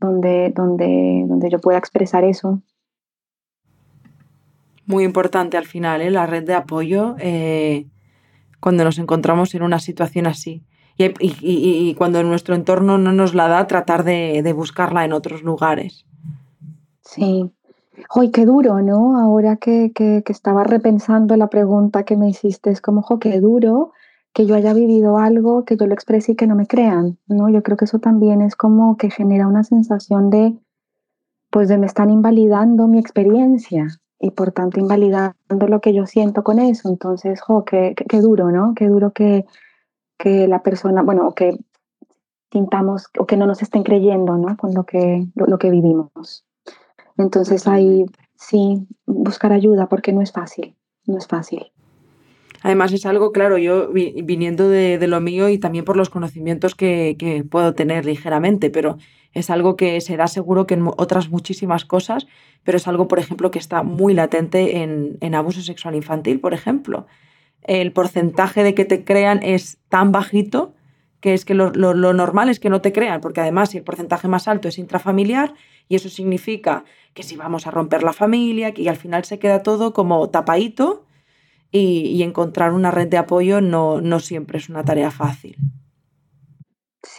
[0.00, 2.62] donde, donde, donde yo pueda expresar eso.
[4.86, 6.10] Muy importante al final, ¿eh?
[6.10, 7.86] la red de apoyo eh,
[8.60, 10.62] cuando nos encontramos en una situación así.
[10.98, 16.04] Y, cuando nuestro entorno no nos la da, tratar de, buscarla en otros lugares.
[17.00, 17.50] Sí.
[18.14, 19.18] Hoy qué duro, ¿no?
[19.18, 23.40] Ahora que, que, que, estaba repensando la pregunta que me hiciste, es como, jo, qué
[23.40, 23.92] duro
[24.32, 27.48] que yo haya vivido algo, que yo lo exprese y que no me crean, ¿no?
[27.48, 30.54] Yo creo que eso también es como que genera una sensación de,
[31.50, 33.88] pues de me están invalidando mi experiencia
[34.20, 36.88] y por tanto invalidando lo que yo siento con eso.
[36.88, 38.74] Entonces, jo, qué, qué, duro, ¿no?
[38.74, 39.46] Qué duro que,
[40.18, 41.56] que la persona, bueno, que
[42.52, 44.56] sintamos o que no nos estén creyendo, ¿no?
[44.56, 46.44] Con lo que, lo que vivimos.
[47.16, 50.74] Entonces ahí sí, buscar ayuda porque no es fácil,
[51.06, 51.70] no es fácil.
[52.62, 57.44] Además es algo, claro, yo viniendo de, lo mío y también por los conocimientos que,
[57.50, 58.98] puedo tener ligeramente, pero
[59.32, 62.26] es algo que se da seguro que en otras muchísimas cosas,
[62.64, 67.06] pero es algo, por ejemplo, que está muy latente en, abuso sexual infantil, por ejemplo.
[67.62, 70.74] El porcentaje de que te crean es tan bajito
[71.20, 74.26] que es que lo, normal es que no te crean, porque además si el porcentaje
[74.26, 75.52] más alto es intrafamiliar,
[75.86, 79.62] y eso significa que si vamos a romper la familia, que al final se queda
[79.62, 81.04] todo como tapadito,
[81.72, 85.56] y, encontrar una red de apoyo no, no, siempre es una tarea fácil.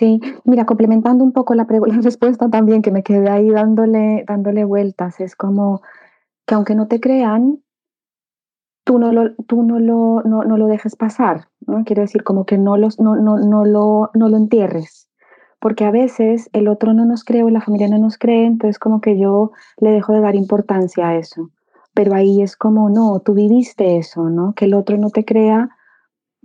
[0.01, 1.67] Sí, mira, complementando un poco la,
[2.01, 5.83] respuesta también, que me quedé ahí dándole, dándole vueltas, es como
[6.47, 7.61] que aunque no te crean,
[8.83, 11.83] tú no lo, tú no lo, no, no lo dejes pasar, ¿no?
[11.85, 15.07] Quiero decir, como que no, los, no, no, no, lo, no lo entierres,
[15.59, 18.79] porque a veces el otro no nos cree o la familia no nos cree, entonces
[18.79, 21.51] como que yo le dejo de dar importancia a eso
[21.93, 24.53] pero ahí es como, no, tú viviste eso, ¿no?
[24.53, 25.69] Que el otro no te crea,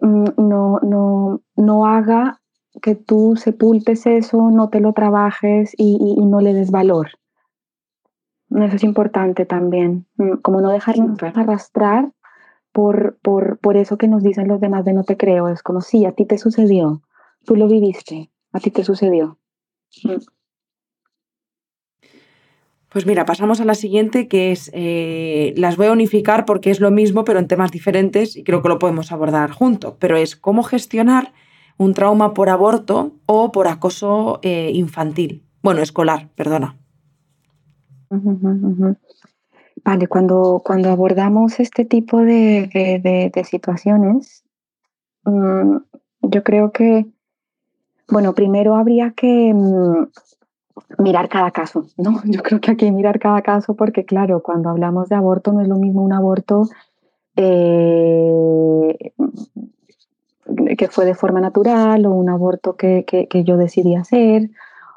[0.01, 2.41] mm, no, no, no haga
[2.83, 7.11] que tú sepultes eso, no te lo trabajes y, no le des valor.
[8.51, 12.13] Eso es importante también, mm, como no dejarnos arrastrar
[12.73, 15.49] por, por, por eso que nos dicen los demás de no te creo.
[15.49, 17.03] Es como, sí, a ti te sucedió,
[17.45, 19.39] tú lo viviste, a ti te sucedió.
[20.05, 20.17] Mm.
[22.89, 26.81] Pues mira, pasamos a la siguiente, que es, eh, las voy a unificar porque es
[26.81, 30.35] lo mismo, pero en temas diferentes y creo que lo podemos abordar junto, pero es
[30.35, 31.35] cómo gestionar
[31.79, 36.77] un trauma por aborto o por acoso eh, infantil, bueno, escolar, perdona.
[39.85, 44.45] Vale, cuando, cuando abordamos este tipo de, situaciones,
[45.25, 45.77] mm,
[46.23, 47.07] yo creo que,
[48.09, 49.53] bueno, primero habría que...
[49.55, 50.07] Mm,
[50.99, 52.21] mirar cada caso, ¿no?
[52.25, 55.61] Yo creo que hay que mirar cada caso porque, claro, cuando hablamos de aborto no
[55.61, 56.69] es lo mismo un aborto
[57.37, 59.13] eh,
[60.77, 64.51] que fue de forma natural o un aborto que, que, yo decidí hacer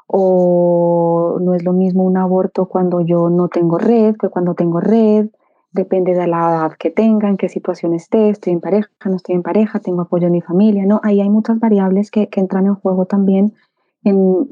[0.06, 4.80] o no es lo mismo un aborto cuando yo no tengo red que cuando tengo
[4.80, 5.28] red,
[5.72, 9.36] depende de la edad que tenga, en qué situación esté, estoy en pareja, no estoy
[9.36, 11.00] en pareja, tengo apoyo en mi familia, ¿no?
[11.04, 13.54] Ahí hay muchas variables que, que entran en juego también
[14.02, 14.48] en,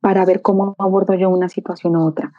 [0.00, 2.32] para ver cómo abordo yo una situación u otra.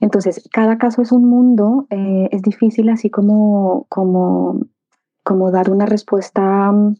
[0.00, 4.60] Entonces, cada caso es un mundo, eh, es difícil así como, como,
[5.22, 6.96] como dar una respuesta mm,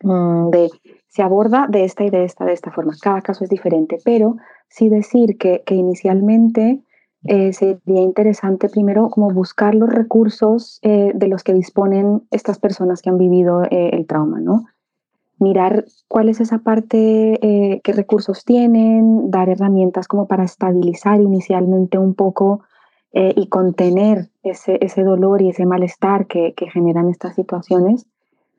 [0.00, 0.70] de
[1.08, 2.92] se aborda de esta y de esta, de esta forma.
[3.00, 4.36] Cada caso es diferente, pero
[4.68, 6.82] sí decir que, que inicialmente
[7.24, 13.00] eh, sería interesante primero como buscar los recursos eh, de los que disponen estas personas
[13.00, 14.66] que han vivido el trauma, ¿no?
[15.38, 21.98] mirar cuál es esa parte, eh, qué recursos tienen, dar herramientas como para estabilizar inicialmente
[21.98, 22.62] un poco
[23.12, 28.06] eh, y contener ese, ese, dolor y ese malestar que, generan estas situaciones.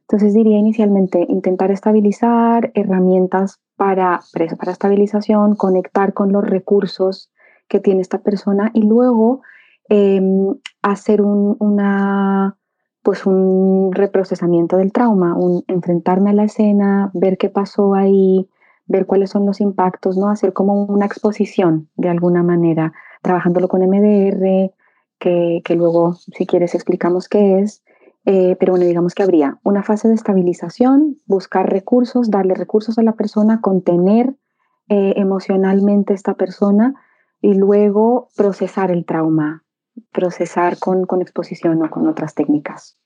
[0.09, 4.21] Entonces diría inicialmente intentar estabilizar herramientas para,
[4.57, 7.29] para estabilización, conectar con los recursos
[7.67, 9.41] que tiene esta persona y luego
[9.89, 12.57] em, hacer un, una
[13.03, 18.49] pues un reprocesamiento del trauma, un enfrentarme a la escena, ver qué pasó ahí,
[18.85, 20.29] ver cuáles son los impactos, ¿no?
[20.29, 22.91] Hacer como una exposición de alguna manera,
[23.21, 24.73] trabajándolo con MDR,
[25.19, 27.81] que, luego, si quieres, explicamos qué es,
[28.29, 33.01] Eh, pero bueno, digamos que habría una fase de estabilización, buscar recursos, darle recursos a
[33.01, 34.35] la persona, contener
[34.89, 36.93] eh, emocionalmente esta persona
[37.41, 39.63] y luego procesar el trauma,
[40.11, 42.99] procesar con, con exposición o con otras técnicas.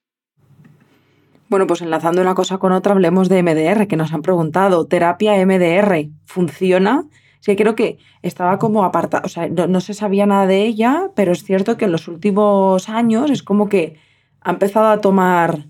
[1.49, 4.87] Bueno, pues enlazando una cosa con otra, hablemos de MDR, que nos han preguntado.
[4.87, 7.05] ¿Terapia MDR funciona?
[7.41, 11.31] Sí, creo que estaba como apartada, o sea, no, se sabía nada de ella, pero
[11.31, 13.97] es cierto que en los últimos años es como que
[14.41, 15.65] ha empezado a tomar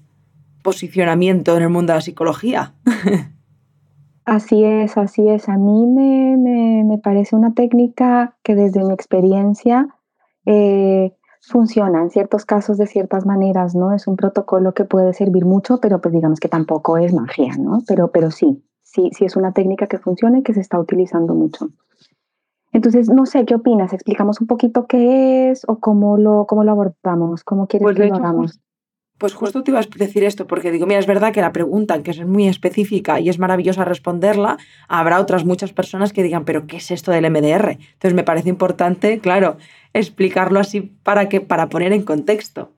[0.63, 2.73] posicionamiento en el mundo de la psicología.
[4.23, 5.49] Así es, así es.
[5.49, 9.87] A mí me, parece una técnica que desde mi experiencia
[10.45, 13.93] eh, funciona en ciertos casos de ciertas maneras, ¿no?
[13.93, 17.81] Es un protocolo que puede servir mucho, pero pues digamos que tampoco es magia, ¿no?
[17.87, 21.33] Pero, pero sí, sí, sí es una técnica que funciona y que se está utilizando
[21.33, 21.69] mucho.
[22.73, 23.93] Entonces, no sé, ¿qué opinas?
[23.93, 27.43] ¿Explicamos un poquito qué es o cómo lo, cómo lo abordamos?
[27.43, 28.59] ¿Cómo quieres pues que lo hagamos?
[29.17, 32.01] Pues justo te iba a decir esto, porque digo, mira, es verdad que la pregunta,
[32.01, 34.57] que es muy específica y es maravillosa responderla,
[34.87, 37.77] habrá otras muchas personas que digan, pero ¿qué es esto del MDR?
[37.93, 39.57] Entonces me parece importante, claro,
[39.93, 42.71] explicarlo así para, que, para poner en contexto.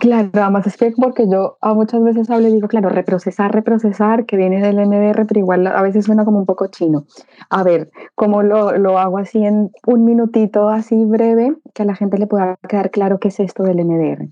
[0.00, 4.26] Claro, además es que porque yo a muchas veces hablo y digo, claro, reprocesar, reprocesar,
[4.26, 7.04] que viene del MDR, pero igual a veces suena como un poco chino.
[7.50, 11.94] A ver, ¿cómo lo, lo hago así en un minutito, así breve, que a la
[11.94, 14.28] gente le pueda quedar claro qué es esto del MDR?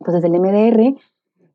[0.00, 0.94] Entonces, el MDR,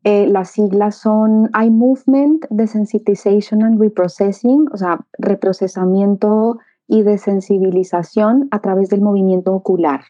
[0.04, 8.60] eh, las siglas son Eye Movement, Desensitization and Reprocessing, o sea, reprocesamiento y desensibilización a
[8.60, 10.02] través del movimiento ocular.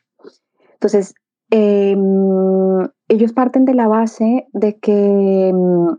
[0.74, 1.16] Entonces,
[1.56, 5.98] em, ellos parten de la base de que em,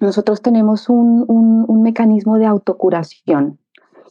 [0.00, 3.58] nosotros tenemos un, un, mecanismo de autocuración.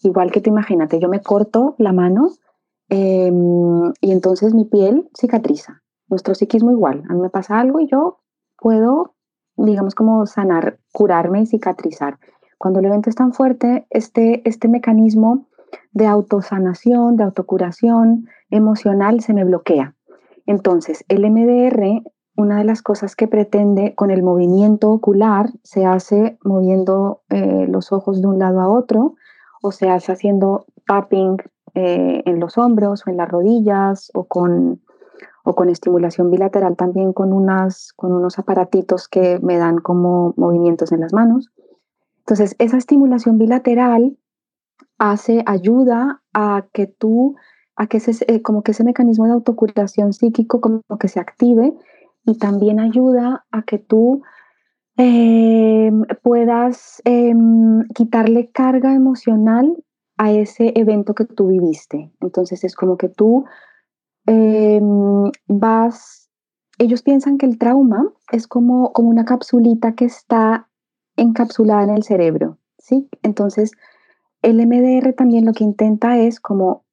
[0.03, 2.29] Igual que te imagínate, yo me corto la mano
[2.89, 5.81] em, y entonces mi piel cicatriza.
[6.09, 7.03] Nuestro psiquismo igual.
[7.09, 8.19] A mí me pasa algo y yo
[8.57, 9.15] puedo,
[9.55, 12.19] digamos, como sanar, curarme y cicatrizar.
[12.59, 15.47] Cuando el evento es tan fuerte, este, este mecanismo
[15.91, 19.95] de autosanación, de autocuración emocional se me bloquea.
[20.45, 22.03] Entonces, el MDR,
[22.35, 27.91] una de las cosas que pretende con el movimiento ocular, se hace moviendo eh, los
[27.91, 29.15] ojos de un lado a otro
[29.61, 31.37] o se hace haciendo tapping
[31.75, 34.81] eh, en los hombros o en las rodillas o con
[35.43, 40.91] o con estimulación bilateral también con, unas, con unos aparatitos que me dan como movimientos
[40.91, 41.51] en las manos.
[42.19, 44.17] Entonces, esa estimulación bilateral
[44.97, 47.35] hace, ayuda a que tú,
[47.75, 51.73] a que ese, eh, como que ese mecanismo de autocuración psíquico como que se active
[52.25, 54.21] y también ayuda a que tú
[54.97, 59.75] em, puedas em, quitarle carga emocional
[60.17, 62.11] a ese evento que tú viviste.
[62.19, 63.45] Entonces es como que tú
[64.25, 66.29] Em, vas,
[66.77, 70.67] ellos piensan que el trauma es como, como una capsulita que está
[71.15, 73.09] encapsulada en el cerebro, ¿sí?
[73.23, 73.71] Entonces,
[74.41, 76.85] el MDR también lo que intenta es como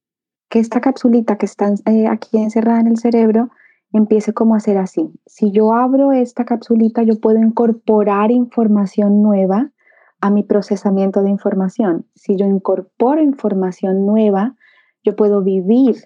[0.48, 3.50] que esta capsulita que está eh, aquí encerrada en el cerebro
[3.92, 5.10] empiece como a ser así.
[5.26, 9.70] Si yo abro esta capsulita, yo puedo incorporar información nueva
[10.20, 12.06] a mi procesamiento de información.
[12.14, 14.56] Si yo incorporo información nueva,
[15.04, 15.96] yo puedo vivir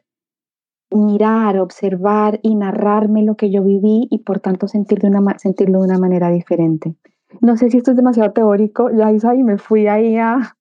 [0.94, 6.30] mirar, observar y narrarme lo que yo viví y por tanto sentirlo de una manera
[6.30, 6.94] diferente.
[7.40, 10.56] No sé si esto es demasiado teórico, ya y me fui ahí a,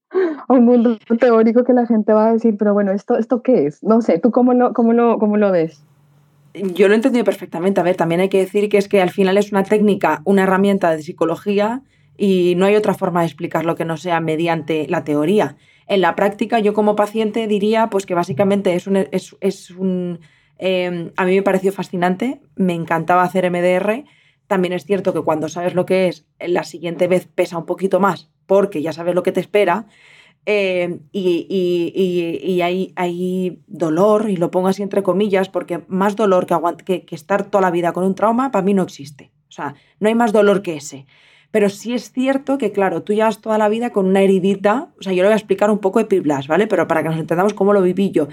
[0.48, 3.84] un mundo teórico que la gente va a decir, pero bueno, ¿esto, esto qué es?
[3.84, 5.84] No sé, ¿tú cómo lo, cómo lo, cómo lo ves?
[6.54, 7.80] Yo lo he entendido perfectamente.
[7.80, 10.44] A ver, también hay que decir que es que al final es una técnica, una
[10.44, 11.82] herramienta de psicología
[12.18, 15.56] y no hay otra forma de explicarlo que no sea mediante la teoría.
[15.88, 18.98] En la práctica, yo como paciente diría pues que básicamente es un...
[18.98, 20.20] Es, un
[20.58, 24.04] em, a mí me pareció fascinante, me encantaba hacer MDR.
[24.48, 28.02] También es cierto que cuando sabes lo que es, la siguiente vez pesa un poquito
[28.02, 29.86] más porque ya sabes lo que te espera.
[30.46, 31.48] Em, y,
[32.44, 37.06] y, hay, hay, dolor, y lo pongo así entre comillas, porque más dolor que, que,
[37.06, 39.32] que, estar toda la vida con un trauma, para mí no existe.
[39.48, 41.06] O sea, no hay más dolor que ese.
[41.52, 45.02] Pero sí es cierto que, claro, tú llevas toda la vida con una heridita, o
[45.02, 46.68] sea, yo le voy a explicar un poco de Piblas, ¿vale?
[46.68, 48.28] Pero para que nos entendamos cómo lo viví yo.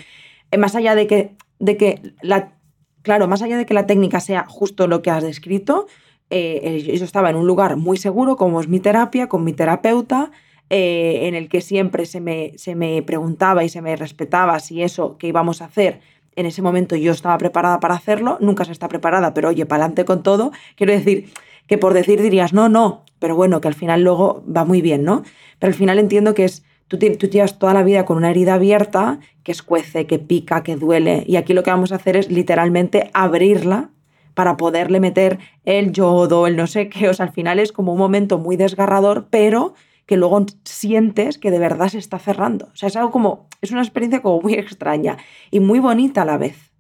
[0.51, 2.59] Eh, más allá de que, de que la,
[3.03, 5.87] claro, más allá de que la técnica sea justo lo que has descrito,
[6.31, 10.31] eh, yo estaba en un lugar muy seguro, como es mi terapia, con mi terapeuta,
[10.71, 14.83] eh, en el que siempre se me, se me preguntaba y se me respetaba si
[14.83, 16.01] eso que íbamos a hacer
[16.39, 19.83] en ese momento yo estaba preparada para hacerlo, nunca se está preparada, pero oye, para
[19.83, 20.53] adelante con todo.
[20.77, 21.33] Quiero decir
[21.67, 25.03] que por decir dirías, no, no, pero bueno, que al final luego va muy bien,
[25.03, 25.25] ¿no?
[25.59, 28.55] Pero al final entiendo que es, tú, tú llevas toda la vida con una herida
[28.55, 32.31] abierta que escuece, que pica, que duele, y aquí lo que vamos a hacer es
[32.31, 33.91] literalmente abrirla
[34.39, 37.09] para poderle meter el yodo, el no sé qué.
[37.09, 39.75] O sea, al final es como un momento muy desgarrador, pero
[40.07, 42.67] que luego sientes que de verdad se está cerrando.
[42.67, 45.17] O sea, es algo como, es una experiencia como muy extraña
[45.51, 46.73] y muy bonita a la vez.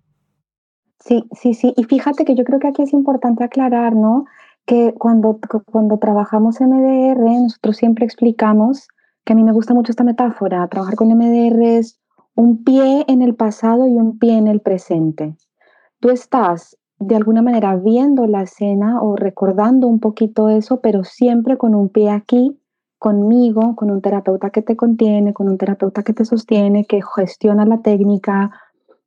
[1.00, 1.74] Sí, sí, sí.
[1.76, 4.26] Y fíjate que yo creo que aquí es importante aclarar, ¿no?
[4.64, 8.86] Que cuando, cuando trabajamos MDR, nosotros siempre explicamos
[9.24, 10.68] que a mí me gusta mucho esta metáfora.
[10.68, 11.98] Trabajar con MDR es
[12.36, 15.34] un pie en el pasado y un pie en el presente.
[15.98, 21.56] Tú estás de alguna manera viendo la escena o recordando un poquito eso, pero siempre
[21.56, 22.58] con un pie aquí
[22.98, 27.64] conmigo, con un terapeuta que te contiene, con un terapeuta que te sostiene, que gestiona
[27.64, 28.50] la técnica,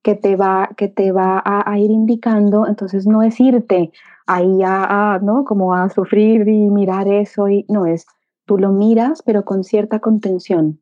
[0.01, 2.65] que te va, que te va a, ir indicando.
[2.65, 3.91] Entonces no es irte
[4.25, 5.43] ahí a, ¿no?
[5.43, 8.05] Como a sufrir y mirar eso y no es,
[8.45, 10.79] tú lo miras pero con cierta contención.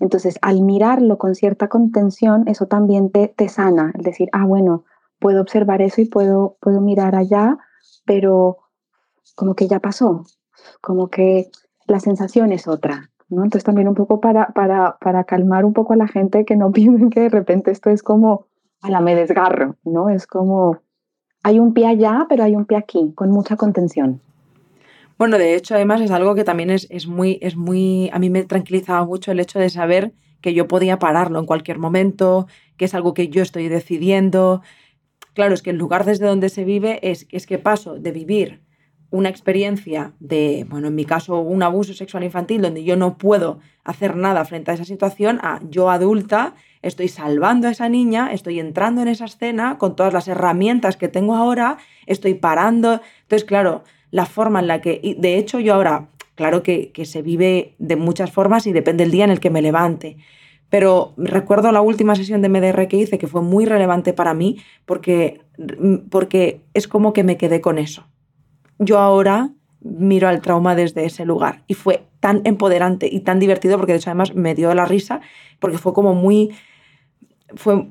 [0.00, 4.84] Entonces al mirarlo con cierta contención, eso también te, te sana, es decir, ah, bueno,
[5.18, 7.58] puedo observar eso y puedo, puedo mirar allá,
[8.04, 8.58] pero
[9.34, 10.24] como que ya pasó,
[10.80, 11.50] como que
[11.86, 13.10] la sensación es otra.
[13.28, 13.44] ¿no?
[13.44, 16.72] Entonces también un poco para, para, para calmar un poco a la gente que no
[16.72, 18.46] piensen que de repente esto es como,
[18.80, 20.08] a la me desgarro, ¿no?
[20.08, 20.78] Es como,
[21.42, 24.20] hay un pie allá, pero hay un pie aquí, con mucha contención.
[25.18, 28.30] Bueno, de hecho, además es algo que también es, es, muy, es muy, a mí
[28.30, 32.84] me tranquilizaba mucho el hecho de saber que yo podía pararlo en cualquier momento, que
[32.84, 34.62] es algo que yo estoy decidiendo.
[35.38, 38.60] Claro, es que el lugar desde donde se vive es, es que paso de vivir
[39.10, 43.60] una experiencia de, bueno, en mi caso, un abuso sexual infantil donde yo no puedo
[43.84, 48.58] hacer nada frente a esa situación, a yo adulta estoy salvando a esa niña, estoy
[48.58, 53.00] entrando en esa escena con todas las herramientas que tengo ahora, estoy parando.
[53.22, 57.22] Entonces, claro, la forma en la que, de hecho yo ahora, claro que, que se
[57.22, 60.16] vive de muchas formas y depende del día en el que me levante.
[60.70, 64.58] Pero recuerdo la última sesión de MDR que hice que fue muy relevante para mí
[64.84, 65.40] porque,
[66.10, 68.04] porque es como que me quedé con eso
[68.78, 69.50] yo ahora
[69.80, 71.62] miro al trauma desde ese lugar.
[71.66, 75.20] Y fue tan empoderante y tan divertido, porque de hecho además me dio la risa,
[75.58, 76.50] porque fue como muy,
[77.54, 77.88] fue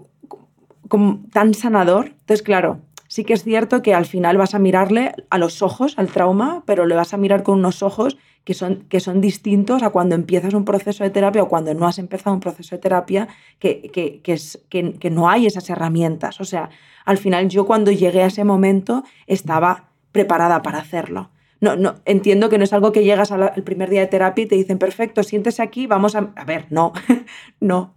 [1.31, 2.07] tan sanador.
[2.07, 5.97] Entonces, claro, sí que es cierto que al final vas a mirarle a los ojos
[5.97, 9.83] al trauma, pero le vas a mirar con unos ojos que son, que son distintos
[9.83, 12.81] a cuando empiezas un proceso de terapia o cuando no has empezado un proceso de
[12.81, 13.27] terapia,
[13.59, 16.39] que, que, que, no hay esas herramientas.
[16.39, 16.69] O sea,
[17.03, 21.29] al final yo cuando llegué a ese momento estaba preparada para hacerlo.
[21.59, 24.47] No, no, entiendo que no es algo que llegas al primer día de terapia y
[24.47, 26.31] te dicen, perfecto, siéntese aquí, vamos a...
[26.37, 26.93] A ver, no,
[27.59, 27.95] no,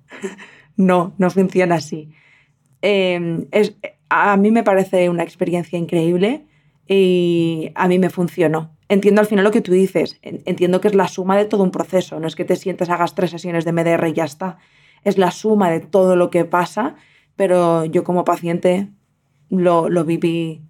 [0.77, 2.11] no, no funciona así.
[2.83, 3.77] Em, es,
[4.09, 6.45] a mí me parece una experiencia increíble
[6.89, 8.80] y a mí me funcionó.
[8.91, 11.71] Entiendo al final lo que tú dices, entiendo que es la suma de todo un
[11.71, 14.59] proceso, no es que te sientes, hagas tres sesiones de MDR y ya está,
[15.05, 16.97] es la suma de todo lo que pasa,
[17.37, 18.89] pero yo como paciente
[19.49, 20.63] lo, lo viví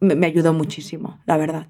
[0.00, 1.68] me, ayudó muchísimo, la verdad.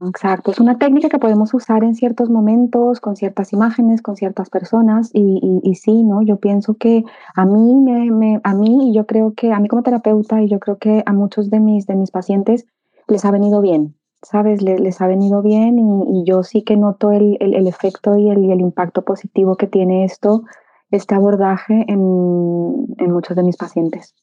[0.00, 4.50] Exacto, es una técnica que podemos usar en ciertos momentos, con ciertas imágenes, con ciertas
[4.50, 6.22] personas y, y, sí, ¿no?
[6.22, 7.04] Yo pienso que
[7.36, 10.58] a mí, me, a mí y yo creo que a mí como terapeuta y yo
[10.58, 12.66] creo que a muchos de mis, de mis pacientes
[13.06, 14.62] les ha venido bien, ¿sabes?
[14.62, 18.60] Les, ha venido bien y, yo sí que noto el, el, efecto y el, el,
[18.60, 20.44] impacto positivo que tiene esto,
[20.90, 24.14] este abordaje en, en muchos de mis pacientes.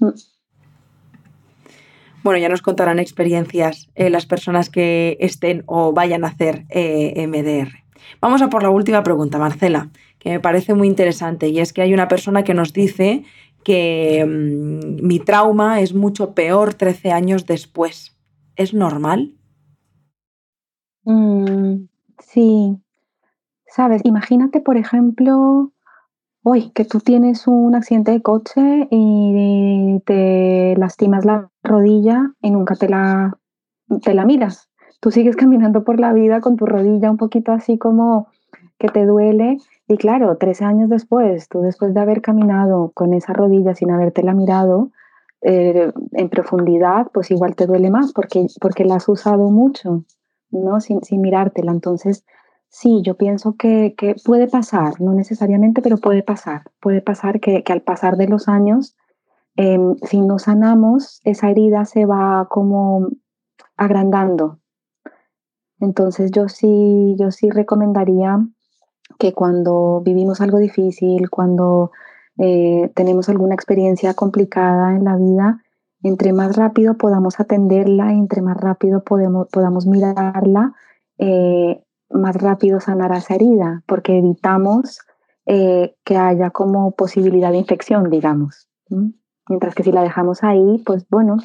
[0.00, 0.10] Mm.
[2.24, 7.26] Bueno, ya nos contarán experiencias eh, las personas que estén o vayan a hacer eh,
[7.26, 7.84] MDR.
[8.20, 11.82] Vamos a por la última pregunta, Marcela, que me parece muy interesante y es que
[11.82, 13.24] hay una persona que nos dice
[13.62, 18.16] que mm, mi trauma es mucho peor 13 años después.
[18.56, 19.34] ¿Es normal?
[21.04, 21.86] Mm,
[22.18, 22.78] sí.
[23.66, 25.72] Sabes, imagínate, por ejemplo,
[26.44, 32.76] Uy, que tú tienes un accidente de coche y te lastimas la rodilla y nunca
[32.76, 33.38] te la,
[34.02, 34.70] te la miras.
[35.00, 38.28] Tú sigues caminando por la vida con tu rodilla un poquito así como
[38.78, 39.58] que te duele.
[39.88, 44.34] Y claro, tres años después, tú después de haber caminado con esa rodilla sin habértela
[44.34, 44.90] mirado
[45.42, 50.04] eh, en profundidad, pues igual te duele más porque, porque la has usado mucho,
[50.58, 50.80] ¿no?
[50.80, 51.72] Sin, sin mirártela.
[51.72, 52.24] Entonces,
[52.76, 56.62] Sí, yo pienso que, puede pasar, no necesariamente, pero puede pasar.
[56.80, 58.96] Puede pasar que, al pasar de los años,
[59.54, 63.10] em, si no sanamos, esa herida se va como
[63.76, 64.58] agrandando.
[65.78, 68.40] Entonces yo sí, yo sí recomendaría
[69.20, 71.92] que cuando vivimos algo difícil, cuando
[72.38, 75.63] eh, tenemos alguna experiencia complicada en la vida,
[76.04, 80.74] entre más rápido podamos atenderla, entre más rápido podemos, podamos mirarla,
[81.18, 85.00] eh, más rápido sanará esa herida, porque evitamos
[85.46, 88.68] eh, que haya como posibilidad de infección, digamos.
[89.48, 91.38] Mientras que si la dejamos ahí, pues bueno,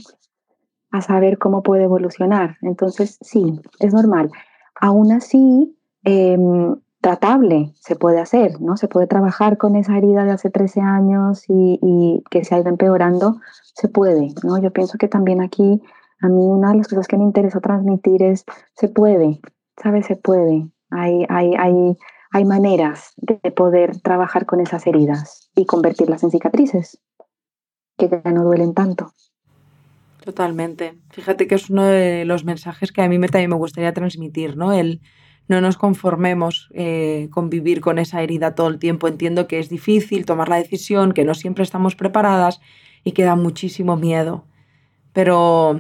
[0.92, 2.58] a saber cómo puede evolucionar.
[2.62, 4.30] Entonces, sí, es normal.
[4.76, 8.78] Aún así, em, tratable se puede hacer, ¿no?
[8.78, 12.70] Se puede trabajar con esa herida de hace 13 años y, que se ha ido
[12.70, 13.40] empeorando,
[13.74, 14.62] se puede, ¿no?
[14.62, 15.82] Yo pienso que también aquí,
[16.22, 18.46] a mí una de las cosas que me interesa transmitir es,
[18.76, 19.40] se puede,
[19.82, 20.08] ¿sabes?
[20.08, 20.68] Se puede.
[20.90, 21.98] Hay, hay, hay,
[22.32, 27.00] hay maneras de poder trabajar con esas heridas y convertirlas en cicatrices
[27.98, 29.12] que ya no duelen tanto.
[30.24, 30.98] Totalmente.
[31.12, 34.58] Fíjate que es uno de los mensajes que a mí me, también me gustaría transmitir,
[34.58, 34.74] ¿no?
[34.74, 35.02] El
[35.50, 39.08] no nos conformemos eh, con vivir con esa herida todo el tiempo.
[39.08, 42.62] Entiendo que es difícil tomar la decisión, que no siempre estamos preparadas
[43.04, 44.46] y que da muchísimo miedo.
[45.12, 45.80] Pero,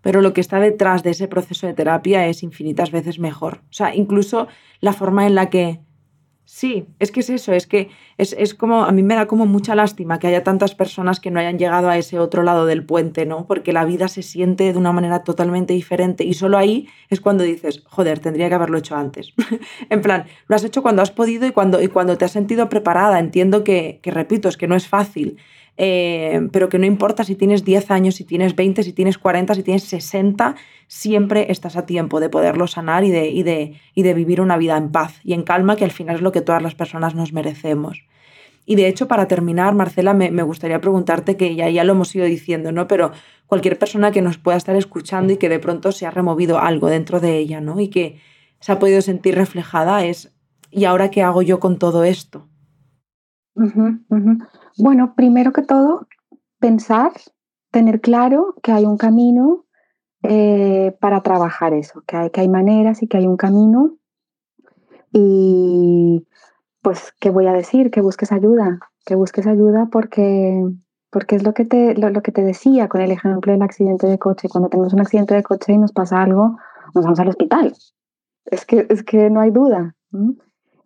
[0.00, 3.60] pero lo que está detrás de ese proceso de terapia es infinitas veces mejor.
[3.64, 4.48] O sea, incluso
[4.80, 5.80] la forma en la que
[6.50, 9.74] Sí, es que es eso, es que es, como, a mí me da como mucha
[9.74, 13.26] lástima que haya tantas personas que no hayan llegado a ese otro lado del puente,
[13.26, 13.46] ¿no?
[13.46, 17.44] Porque la vida se siente de una manera totalmente diferente y solo ahí es cuando
[17.44, 19.34] dices, joder, tendría que haberlo hecho antes.
[19.90, 22.70] en plan, lo has hecho cuando has podido y cuando, y cuando te has sentido
[22.70, 23.18] preparada.
[23.18, 25.36] Entiendo que, que, repito, es que no es fácil,
[25.80, 29.54] eh, pero que no importa si tienes 10 años, si tienes 20, si tienes 40,
[29.54, 30.56] si tienes 60,
[30.88, 34.58] siempre estás a tiempo de poderlo sanar y de, y de, y de vivir una
[34.58, 37.14] vida en paz y en calma, que al final es lo que todas las personas
[37.14, 38.02] nos merecemos.
[38.66, 42.26] Y de hecho, para terminar, Marcela, me, gustaría preguntarte, que ya, ya lo hemos ido
[42.26, 42.88] diciendo, ¿no?
[42.88, 43.12] Pero
[43.46, 46.88] cualquier persona que nos pueda estar escuchando y que de pronto se ha removido algo
[46.88, 47.80] dentro de ella, ¿no?
[47.80, 48.20] Y que
[48.60, 50.34] se ha podido sentir reflejada es,
[50.72, 52.47] ¿y ahora qué hago yo con todo esto?
[54.78, 56.06] Bueno, primero que todo,
[56.58, 57.12] pensar,
[57.70, 59.64] tener claro que hay un camino
[60.22, 63.96] eh, para trabajar eso, que hay, que hay maneras y que hay un camino.
[65.12, 66.26] Y
[66.82, 67.90] pues, ¿qué voy a decir?
[67.90, 70.64] Que busques ayuda, que busques ayuda porque,
[71.10, 74.18] porque es lo que, te, lo, que te decía con el ejemplo del accidente de
[74.18, 74.48] coche.
[74.48, 76.56] Cuando tenemos un accidente de coche y nos pasa algo,
[76.94, 77.74] nos vamos al hospital.
[78.46, 79.94] Es que, es que no hay duda.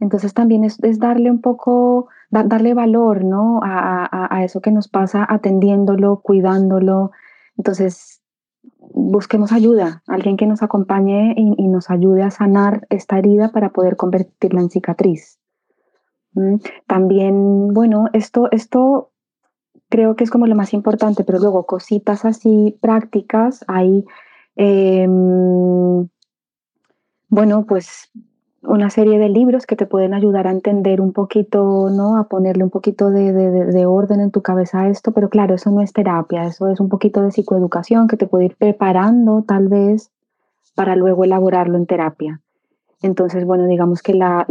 [0.03, 3.61] Entonces también es, es darle un poco darle valor ¿no?
[3.63, 7.13] A, a, eso que nos pasa, atendiéndolo, cuidándolo.
[7.57, 8.21] Entonces,
[8.81, 13.97] busquemos ayuda, alguien que nos acompañe y, nos ayude a sanar esta herida para poder
[13.97, 15.39] convertirla en cicatriz.
[16.33, 16.57] ¿Mm?
[16.89, 19.13] También, bueno, esto, esto
[19.89, 24.05] creo que es como lo más importante, pero luego cositas así prácticas, hay,
[24.57, 26.09] em,
[27.29, 28.11] bueno, pues
[28.63, 32.17] una serie de libros que te pueden ayudar a entender un poquito, ¿no?
[32.17, 35.81] A ponerle un poquito de, orden en tu cabeza a esto, pero claro, eso no
[35.81, 40.11] es terapia, eso es un poquito de psicoeducación que te puede ir preparando tal vez
[40.75, 42.41] para luego elaborarlo en terapia.
[43.03, 44.47] Entonces, bueno, digamos que la,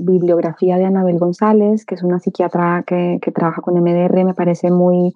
[0.00, 4.72] bibliografía de Anabel González, que es una psiquiatra que, que trabaja con MDR, me parece
[4.72, 5.14] muy,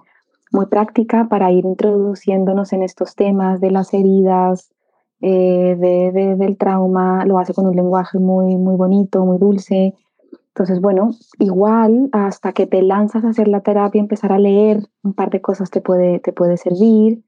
[0.52, 4.70] muy práctica para ir introduciéndonos en estos temas de las heridas,
[5.26, 9.94] eh, de, del trauma, lo hace con un lenguaje muy, muy bonito, muy dulce.
[10.48, 15.14] Entonces, bueno, igual hasta que te lanzas a hacer la terapia, empezar a leer un
[15.14, 17.24] par de cosas te puede, te puede servir,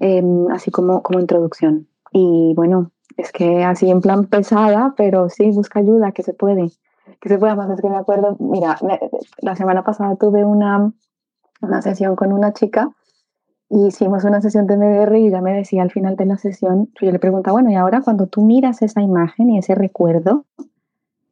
[0.00, 1.86] em, así como, como introducción.
[2.10, 6.72] Y bueno, es que así en plan pesada, pero sí, busca ayuda, que se puede.
[7.20, 8.76] Que se puede, más es que me acuerdo, mira,
[9.38, 10.92] la semana pasada tuve una,
[11.62, 12.90] una sesión con una chica
[13.70, 17.10] hicimos una sesión de MDR y ella me decía al final de la sesión, yo
[17.10, 20.44] le preguntaba, bueno, y ahora cuando tú miras esa imagen y ese recuerdo,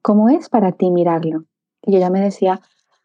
[0.02, 1.44] ¿cómo es para ti mirarlo?
[1.82, 2.60] Y ella me decía,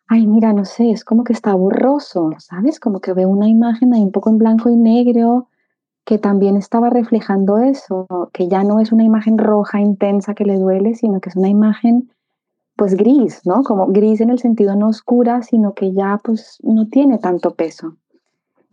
[0.08, 2.80] ay, mira, no sé, es como que está borroso, ¿sabes?
[2.80, 5.48] Como que veo una imagen ahí un poco en blanco y negro
[6.06, 10.58] que también estaba reflejando eso, que ya no es una imagen roja intensa que le
[10.58, 12.12] duele, sino que es una imagen
[12.76, 13.64] pues gris, ¿no?
[13.64, 17.96] Como gris en el sentido no oscura, sino que ya pues no tiene tanto peso.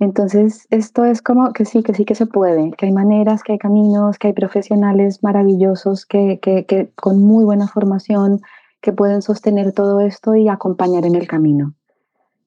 [0.00, 3.52] Entonces, esto es como que sí, que sí que se puede, que hay maneras, que
[3.52, 8.40] hay caminos, que hay profesionales maravillosos que, que, con muy buena formación
[8.80, 11.74] que pueden sostener todo esto y acompañar en el camino.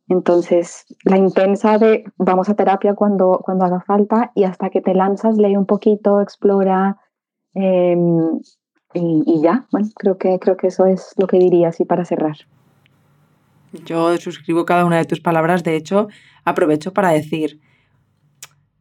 [0.09, 4.95] Entonces, la intensa de vamos a terapia cuando, cuando haga falta y hasta que te
[4.95, 6.97] lanzas, lee un poquito, explora
[7.53, 8.39] em,
[8.95, 9.67] y, y, ya.
[9.71, 12.35] Bueno, creo que, creo que eso es lo que diría así para cerrar.
[13.85, 15.63] Yo suscribo cada una de tus palabras.
[15.63, 16.07] De hecho,
[16.45, 17.59] aprovecho para decir,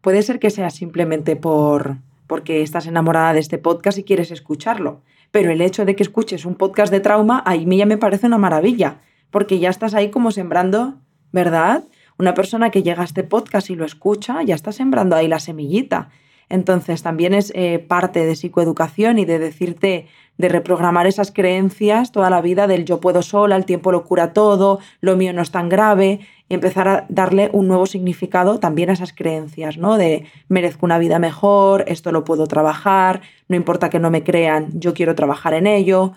[0.01, 5.03] puede ser que sea simplemente por porque estás enamorada de este podcast y quieres escucharlo,
[5.31, 8.27] pero el hecho de que escuches un podcast de trauma, a mí ya me parece
[8.27, 10.95] una maravilla, porque ya estás ahí como sembrando,
[11.31, 11.85] ¿verdad?
[12.19, 15.41] Una persona que llega a este podcast y lo escucha, ya está sembrando ahí la
[15.41, 16.09] semillita.
[16.49, 20.07] Entonces también es eh, parte de psicoeducación y de decirte,
[20.39, 24.33] de reprogramar esas creencias toda la vida del yo puedo sola, el tiempo lo cura
[24.33, 28.91] todo, lo mío no es tan grave y empezar a darle un nuevo significado también
[28.91, 29.97] a esas creencias, ¿no?
[29.97, 34.69] De merezco una vida mejor, esto lo puedo trabajar, no importa que no me crean,
[34.79, 36.13] yo quiero trabajar en ello.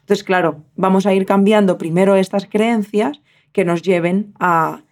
[0.00, 3.20] Entonces, claro, vamos a ir cambiando primero estas creencias
[3.52, 4.82] que nos lleven a,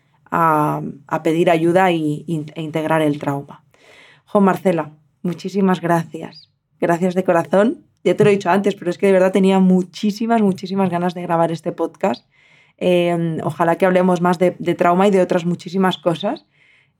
[1.23, 3.65] pedir ayuda e integrar el trauma.
[4.27, 4.91] Jo, Marcela,
[5.23, 6.51] muchísimas gracias.
[6.81, 7.88] Gracias de corazón.
[8.05, 11.15] Ya te lo he dicho antes, pero es que de verdad tenía muchísimas, muchísimas ganas
[11.15, 12.27] de grabar este podcast.
[12.77, 16.47] Em, ojalá que hablemos más de, trauma y de otras muchísimas cosas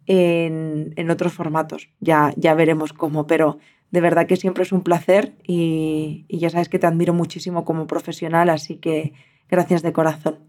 [0.07, 1.89] en, otros formatos.
[2.01, 3.59] Ya, ya veremos cómo, pero
[3.91, 7.87] de verdad que siempre es un placer y ya sabes que te admiro muchísimo como
[7.87, 9.13] profesional, así que
[9.49, 10.49] gracias de corazón.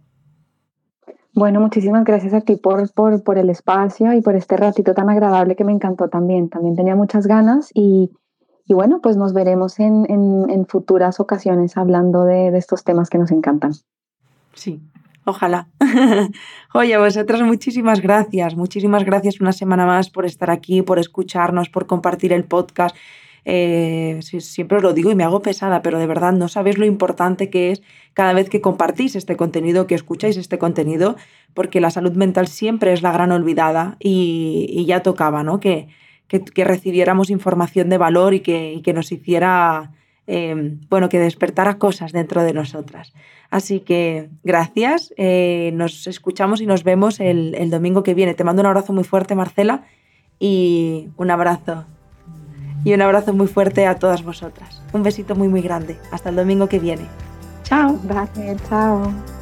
[1.34, 5.56] Bueno, muchísimas gracias a ti por, por, el espacio y por este ratito tan agradable
[5.56, 6.50] que me encantó también.
[6.50, 8.12] También tenía muchas ganas y,
[8.74, 13.74] bueno, pues nos veremos en, futuras ocasiones hablando de, estos temas que nos encantan.
[14.54, 14.82] Sí,
[15.26, 15.68] ojalá.
[16.74, 21.88] Oye, vosotras muchísimas gracias, muchísimas gracias una semana más por estar aquí, por escucharnos, por
[21.88, 22.96] compartir el podcast.
[23.46, 27.50] Eh, siempre lo digo y me hago pesada, pero de verdad no sabéis lo importante
[27.50, 27.82] que es
[28.14, 31.16] cada vez que compartís este contenido, que escucháis este contenido,
[31.54, 35.60] porque la salud mental siempre es la gran olvidada y, ya tocaba, ¿no?
[35.60, 35.88] Que,
[36.30, 39.92] que, recibiéramos información de valor y que, que nos hiciera,
[40.28, 43.14] eh, bueno, que despertara cosas dentro de nosotras.
[43.50, 48.36] Así que gracias, eh, nos escuchamos y nos vemos el, el domingo que viene.
[48.36, 49.84] Te mando un abrazo muy fuerte, Marcela,
[50.40, 51.86] y un abrazo
[52.84, 54.82] y un abrazo muy fuerte a todas vosotras.
[54.94, 55.98] Un besito muy muy grande.
[56.12, 57.06] Hasta el domingo que viene.
[57.64, 58.00] Chao.
[58.04, 59.39] Gracias, chao.